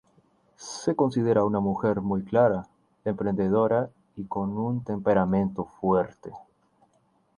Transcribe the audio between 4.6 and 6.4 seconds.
temperamento fuerte.